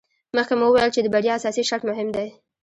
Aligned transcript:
مخکې 0.35 0.55
مو 0.59 0.65
وویل 0.69 0.91
چې 0.95 1.01
د 1.03 1.07
بریا 1.13 1.33
اساسي 1.37 1.63
شرط 1.69 1.83
مهم 1.89 2.09
دی. 2.15 2.27